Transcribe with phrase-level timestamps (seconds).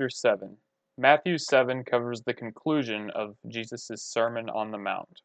[0.00, 0.56] Chapter 7
[0.96, 5.20] Matthew 7 covers the conclusion of Jesus' Sermon on the Mount.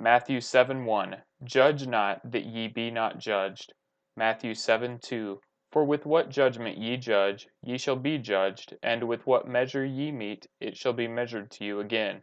[0.00, 3.74] Matthew 7 1 Judge not, that ye be not judged.
[4.16, 9.26] Matthew 7 2 For with what judgment ye judge, ye shall be judged, and with
[9.26, 12.22] what measure ye mete, it shall be measured to you again.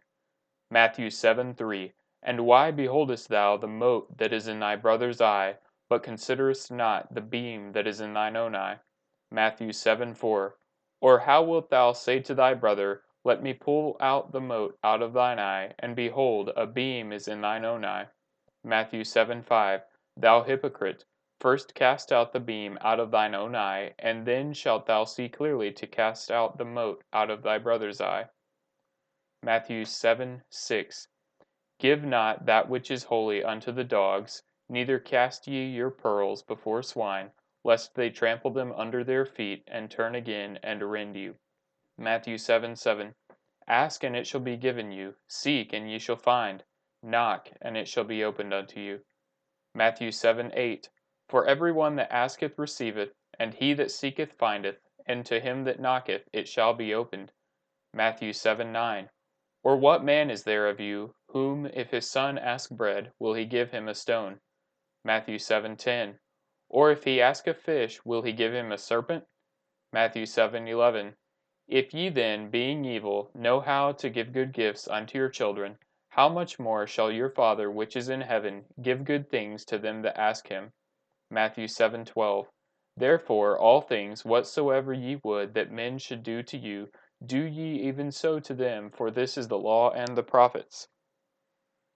[0.71, 1.93] Matthew 7 3
[2.23, 7.13] And why beholdest thou the mote that is in thy brother's eye, but considerest not
[7.13, 8.79] the beam that is in thine own eye?
[9.29, 10.57] Matthew 7 4.
[11.01, 15.01] Or how wilt thou say to thy brother, Let me pull out the mote out
[15.01, 18.07] of thine eye, and behold, a beam is in thine own eye?
[18.63, 19.81] Matthew 7 5.
[20.15, 21.03] Thou hypocrite,
[21.41, 25.27] first cast out the beam out of thine own eye, and then shalt thou see
[25.27, 28.29] clearly to cast out the mote out of thy brother's eye.
[29.43, 31.09] Matthew 7 6.
[31.77, 36.81] Give not that which is holy unto the dogs, neither cast ye your pearls before
[36.81, 37.33] swine
[37.65, 41.35] lest they trample them under their feet, and turn again and rend you.
[41.97, 43.15] Matthew 7 7.
[43.67, 45.15] Ask, and it shall be given you.
[45.27, 46.63] Seek, and ye shall find.
[47.01, 49.03] Knock, and it shall be opened unto you.
[49.73, 50.89] Matthew 7 8.
[51.27, 55.79] For every one that asketh receiveth, and he that seeketh findeth, and to him that
[55.79, 57.31] knocketh it shall be opened.
[57.91, 59.09] Matthew 7 9.
[59.63, 63.45] Or what man is there of you, whom if his son ask bread, will he
[63.45, 64.39] give him a stone?
[65.03, 66.19] Matthew 7 10.
[66.75, 69.23] Or if he ask a fish, will he give him a serpent?
[69.93, 71.15] Matthew 7:11.
[71.69, 76.27] If ye then, being evil, know how to give good gifts unto your children, how
[76.27, 80.19] much more shall your Father which is in heaven give good things to them that
[80.19, 80.73] ask him?
[81.31, 82.49] Matthew 7:12.
[82.97, 86.91] Therefore all things whatsoever ye would that men should do to you,
[87.25, 90.89] do ye even so to them, for this is the law and the prophets.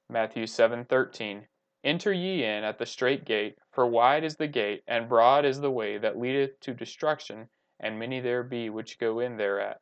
[0.07, 1.49] Matthew 7:13.
[1.81, 5.61] Enter ye in at the strait gate, for wide is the gate, and broad is
[5.61, 7.49] the way that leadeth to destruction,
[7.79, 9.79] and many there be which go in thereat.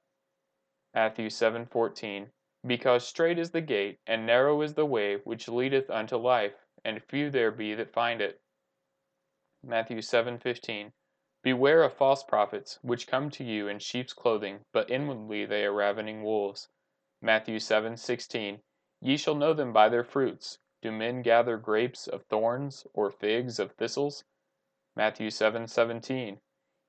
[0.93, 2.29] Matthew 7:14
[2.63, 7.03] Because strait is the gate, and narrow is the way which leadeth unto life, and
[7.03, 8.41] few there be that find it.
[9.63, 10.93] Matthew 7:15
[11.41, 15.73] Beware of false prophets, which come to you in sheep's clothing, but inwardly they are
[15.73, 16.69] ravening wolves.
[17.21, 18.61] Matthew 7:16
[19.01, 20.59] Ye shall know them by their fruits.
[20.83, 24.23] Do men gather grapes of thorns, or figs of thistles?
[24.95, 26.39] Matthew 7:17.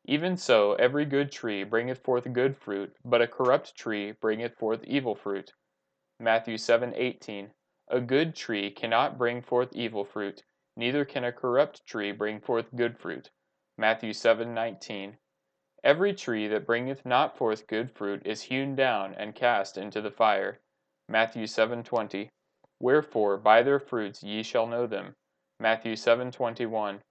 [0.04, 4.84] Even so every good tree bringeth forth good fruit, but a corrupt tree bringeth forth
[4.84, 5.54] evil fruit.
[6.18, 7.52] Matthew 7:18.
[7.88, 10.44] A good tree cannot bring forth evil fruit,
[10.76, 13.30] neither can a corrupt tree bring forth good fruit.
[13.78, 15.16] Matthew 7:19.
[15.82, 20.10] Every tree that bringeth not forth good fruit is hewn down and cast into the
[20.10, 20.60] fire.
[21.08, 22.28] Matthew 7:20.
[22.80, 25.16] Wherefore by their fruits ye shall know them.
[25.58, 27.02] Matthew 7:21.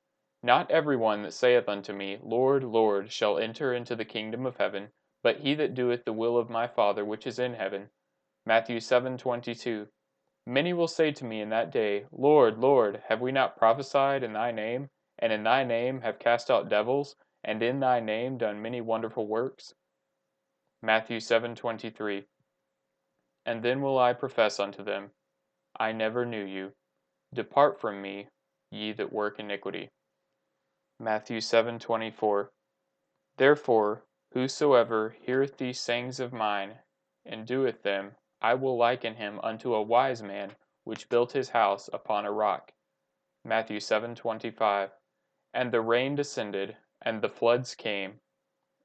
[0.42, 4.56] Not every one that saith unto me, Lord, Lord, shall enter into the kingdom of
[4.56, 7.90] heaven, but he that doeth the will of my Father which is in heaven.
[8.46, 9.90] Matthew 7:22.
[10.46, 14.32] Many will say to me in that day, Lord, Lord, have we not prophesied in
[14.32, 14.90] thy name,
[15.20, 19.28] and in thy name have cast out devils, and in thy name done many wonderful
[19.28, 19.76] works?
[20.82, 22.26] Matthew 7:23.
[23.46, 25.12] And then will I profess unto them,
[25.80, 26.74] I never knew you.
[27.32, 28.30] Depart from me,
[28.72, 29.92] ye that work iniquity.
[31.00, 32.50] Matthew 7:24.
[33.38, 36.80] Therefore, whosoever heareth these sayings of mine,
[37.24, 41.90] and doeth them, I will liken him unto a wise man which built his house
[41.94, 42.74] upon a rock.
[43.44, 44.92] Matthew 7:25.
[45.54, 48.20] And the rain descended, and the floods came,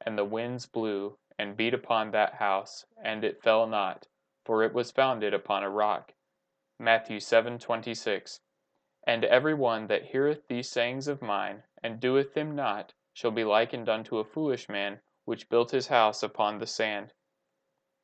[0.03, 4.09] and the winds blew, and beat upon that house, and it fell not,
[4.44, 6.12] for it was founded upon a rock.
[6.84, 8.41] Matthew 7:26
[9.04, 13.44] And every one that heareth these sayings of mine, and doeth them not, shall be
[13.44, 17.12] likened unto a foolish man, which built his house upon the sand.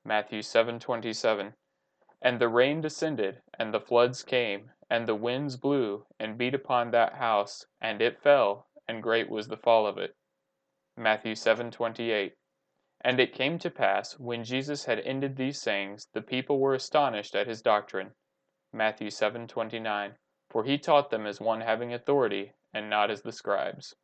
[0.04, 1.54] Matthew 7:27
[2.22, 6.92] And the rain descended, and the floods came, and the winds blew, and beat upon
[6.92, 10.14] that house, and it fell, and great was the fall of it.
[10.96, 12.36] Matthew 7:28
[13.00, 17.34] And it came to pass, when Jesus had ended these sayings, the people were astonished
[17.34, 18.14] at his doctrine.
[18.72, 20.16] Matthew 7:29
[20.50, 23.94] For he taught them as one having authority, and not as the scribes.